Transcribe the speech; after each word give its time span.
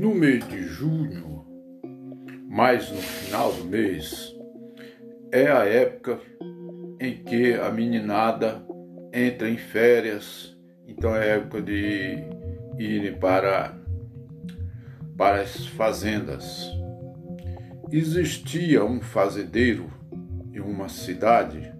No 0.00 0.14
mês 0.14 0.48
de 0.48 0.62
junho, 0.62 1.44
mais 2.48 2.90
no 2.90 2.96
final 2.96 3.52
do 3.52 3.66
mês, 3.66 4.34
é 5.30 5.46
a 5.48 5.66
época 5.66 6.18
em 6.98 7.22
que 7.22 7.52
a 7.52 7.70
meninada 7.70 8.64
entra 9.12 9.50
em 9.50 9.58
férias, 9.58 10.58
então 10.88 11.14
é 11.14 11.36
época 11.36 11.60
de 11.60 12.16
irem 12.78 13.12
para, 13.12 13.78
para 15.18 15.42
as 15.42 15.66
fazendas. 15.66 16.66
Existia 17.92 18.82
um 18.82 19.02
fazendeiro 19.02 19.92
em 20.50 20.60
uma 20.60 20.88
cidade 20.88 21.74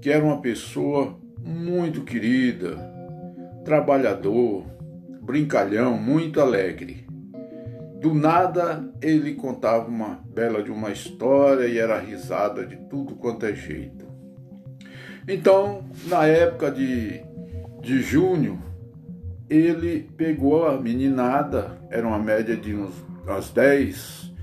que 0.00 0.10
era 0.10 0.24
uma 0.24 0.40
pessoa 0.40 1.16
muito 1.38 2.02
querida, 2.02 2.76
trabalhador, 3.64 4.66
brincalhão, 5.20 5.96
muito 5.96 6.40
alegre. 6.40 7.11
Do 8.02 8.12
nada 8.12 8.92
ele 9.00 9.34
contava 9.34 9.86
uma 9.86 10.18
bela 10.26 10.60
de 10.60 10.72
uma 10.72 10.90
história 10.90 11.68
e 11.68 11.78
era 11.78 12.00
risada 12.00 12.66
de 12.66 12.74
tudo 12.90 13.14
quanto 13.14 13.46
é 13.46 13.54
jeito. 13.54 14.04
Então, 15.28 15.84
na 16.08 16.26
época 16.26 16.68
de, 16.68 17.22
de 17.80 18.02
junho, 18.02 18.60
ele 19.48 20.10
pegou 20.16 20.66
a 20.66 20.80
meninada, 20.80 21.78
era 21.90 22.04
uma 22.04 22.18
média 22.18 22.56
de 22.56 22.74
uns, 22.74 22.92
umas 23.22 23.50
10 23.50 24.34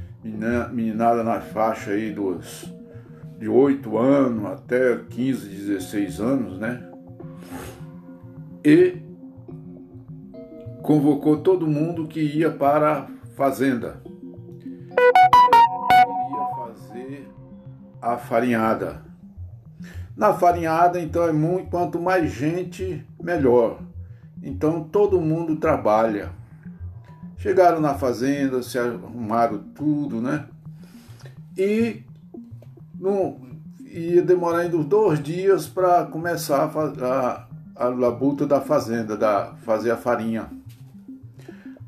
meninada 0.71 1.21
na 1.21 1.41
faixa 1.41 1.91
aí 1.91 2.13
dos 2.13 2.73
de 3.37 3.49
8 3.49 3.97
anos 3.97 4.45
até 4.45 4.95
15, 5.09 5.47
16 5.49 6.21
anos, 6.21 6.59
né? 6.59 6.89
E 8.63 8.97
convocou 10.81 11.41
todo 11.41 11.67
mundo 11.67 12.07
que 12.07 12.21
ia 12.21 12.49
para 12.49 13.18
fazenda. 13.39 14.01
Ia 16.29 16.45
fazer 16.57 17.31
a 18.01 18.17
farinhada. 18.17 19.01
Na 20.17 20.33
farinhada, 20.33 20.99
então, 20.99 21.23
é 21.23 21.31
muito, 21.31 21.69
quanto 21.69 22.01
mais 22.01 22.29
gente, 22.29 23.07
melhor. 23.23 23.79
Então 24.43 24.83
todo 24.83 25.21
mundo 25.21 25.55
trabalha. 25.55 26.31
Chegaram 27.37 27.79
na 27.79 27.93
fazenda, 27.93 28.61
se 28.61 28.77
arrumaram 28.77 29.59
tudo, 29.73 30.21
né? 30.21 30.45
E 31.57 32.03
não, 32.99 33.39
ia 33.79 34.21
demorar 34.21 34.59
ainda 34.59 34.77
dois 34.79 35.23
dias 35.23 35.65
para 35.65 36.05
começar 36.05 36.69
a, 36.75 37.05
a, 37.05 37.85
a 37.85 37.87
labuta 37.87 38.45
da 38.45 38.59
fazenda, 38.59 39.15
da 39.15 39.53
fazer 39.63 39.91
a 39.91 39.97
farinha. 39.97 40.49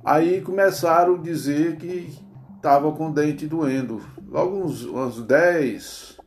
Aí 0.04 0.42
começaram 0.42 1.16
a 1.16 1.18
dizer 1.20 1.76
que 1.78 2.12
estava 2.56 2.92
com 2.92 3.10
o 3.10 3.14
dente 3.14 3.46
doendo. 3.46 4.02
Logo 4.28 4.58
uns, 4.58 4.84
uns 4.84 5.22
10 5.22 6.18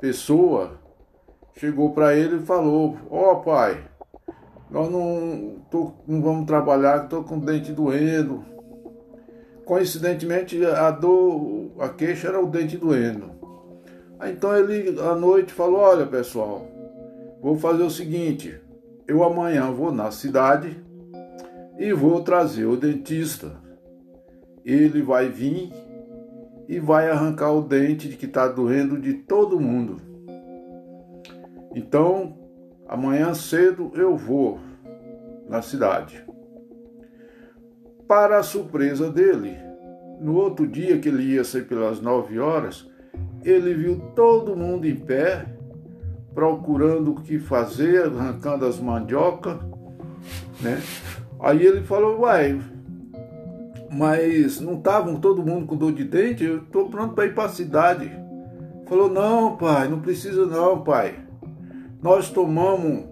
pessoas 0.00 0.70
chegou 1.56 1.92
para 1.92 2.14
ele 2.14 2.36
e 2.36 2.46
falou: 2.46 2.96
Ó 3.10 3.32
oh, 3.32 3.36
pai, 3.40 3.82
nós 4.70 4.88
não, 4.90 5.56
tô, 5.68 5.92
não 6.06 6.22
vamos 6.22 6.46
trabalhar, 6.46 7.04
estou 7.04 7.24
com 7.24 7.38
o 7.38 7.40
dente 7.40 7.72
doendo. 7.72 8.44
Coincidentemente, 9.64 10.64
a 10.64 10.92
dor, 10.92 11.72
a 11.80 11.88
queixa 11.88 12.28
era 12.28 12.40
o 12.40 12.46
dente 12.46 12.76
doendo. 12.76 13.32
Então 14.24 14.56
ele 14.56 15.00
à 15.00 15.16
noite 15.16 15.52
falou: 15.52 15.80
Olha 15.80 16.06
pessoal, 16.06 16.64
vou 17.42 17.56
fazer 17.56 17.82
o 17.82 17.90
seguinte: 17.90 18.60
eu 19.08 19.24
amanhã 19.24 19.72
vou 19.72 19.90
na 19.90 20.12
cidade 20.12 20.85
e 21.78 21.92
vou 21.92 22.22
trazer 22.22 22.64
o 22.64 22.76
dentista. 22.76 23.52
Ele 24.64 25.02
vai 25.02 25.28
vir 25.28 25.72
e 26.68 26.80
vai 26.80 27.08
arrancar 27.08 27.52
o 27.52 27.62
dente 27.62 28.08
que 28.08 28.26
está 28.26 28.48
doendo 28.48 28.98
de 28.98 29.14
todo 29.14 29.60
mundo. 29.60 29.96
Então, 31.74 32.36
amanhã 32.88 33.34
cedo 33.34 33.92
eu 33.94 34.16
vou 34.16 34.58
na 35.48 35.62
cidade. 35.62 36.24
Para 38.08 38.38
a 38.38 38.42
surpresa 38.42 39.10
dele, 39.10 39.56
no 40.20 40.34
outro 40.34 40.66
dia 40.66 40.98
que 40.98 41.08
ele 41.08 41.34
ia 41.34 41.44
sair 41.44 41.64
pelas 41.64 42.00
nove 42.00 42.38
horas, 42.38 42.88
ele 43.44 43.74
viu 43.74 44.00
todo 44.14 44.56
mundo 44.56 44.86
em 44.86 44.96
pé, 44.96 45.46
procurando 46.34 47.12
o 47.12 47.22
que 47.22 47.38
fazer, 47.38 48.06
arrancando 48.06 48.66
as 48.66 48.78
mandiocas, 48.78 49.58
né? 50.60 50.80
Aí 51.40 51.64
ele 51.64 51.82
falou, 51.82 52.20
uai, 52.20 52.60
mas 53.92 54.60
não 54.60 54.74
estavam 54.74 55.16
todo 55.20 55.44
mundo 55.44 55.66
com 55.66 55.76
dor 55.76 55.92
de 55.92 56.04
dente? 56.04 56.44
Eu 56.44 56.58
estou 56.58 56.88
pronto 56.88 57.14
para 57.14 57.26
ir 57.26 57.34
para 57.34 57.44
a 57.44 57.48
cidade. 57.48 58.10
Falou, 58.86 59.08
não, 59.08 59.56
pai, 59.56 59.88
não 59.88 60.00
precisa 60.00 60.46
não, 60.46 60.82
pai. 60.82 61.14
Nós 62.02 62.30
tomamos 62.30 63.04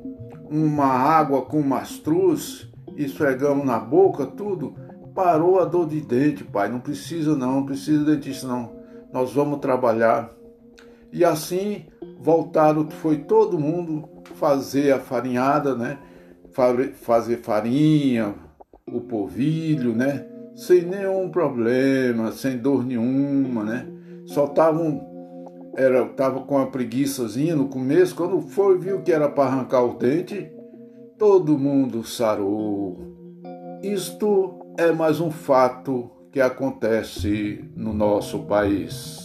uma 0.48 0.86
água 0.86 1.42
com 1.42 1.60
mastruz, 1.62 2.70
esfregamos 2.96 3.64
na 3.64 3.78
boca, 3.78 4.26
tudo. 4.26 4.74
Parou 5.14 5.60
a 5.60 5.64
dor 5.64 5.88
de 5.88 6.00
dente, 6.00 6.44
pai. 6.44 6.68
Não 6.68 6.80
precisa 6.80 7.36
não, 7.36 7.56
não 7.56 7.66
precisa 7.66 8.04
de 8.04 8.16
dentista 8.16 8.46
não. 8.46 8.72
Nós 9.12 9.32
vamos 9.32 9.60
trabalhar. 9.60 10.30
E 11.12 11.24
assim 11.24 11.86
voltaram, 12.18 12.90
foi 12.90 13.18
todo 13.18 13.58
mundo 13.58 14.08
fazer 14.34 14.92
a 14.92 14.98
farinhada, 14.98 15.74
né? 15.76 15.98
fazer 16.94 17.38
farinha, 17.38 18.34
o 18.86 19.00
polvilho, 19.00 19.94
né? 19.94 20.26
Sem 20.54 20.82
nenhum 20.82 21.28
problema, 21.30 22.30
sem 22.30 22.56
dor 22.56 22.84
nenhuma, 22.84 23.64
né? 23.64 23.86
Só 24.26 24.44
estavam 24.46 25.12
era 25.76 26.04
tava 26.06 26.40
com 26.40 26.54
uma 26.54 26.70
preguiçazinha 26.70 27.56
no 27.56 27.68
começo, 27.68 28.14
quando 28.14 28.40
foi 28.40 28.78
viu 28.78 29.02
que 29.02 29.12
era 29.12 29.28
para 29.28 29.50
arrancar 29.50 29.82
o 29.82 29.94
dente, 29.94 30.50
todo 31.18 31.58
mundo 31.58 32.04
sarou. 32.04 33.14
Isto 33.82 34.54
é 34.78 34.92
mais 34.92 35.20
um 35.20 35.30
fato 35.30 36.10
que 36.30 36.40
acontece 36.40 37.64
no 37.76 37.92
nosso 37.92 38.40
país. 38.44 39.24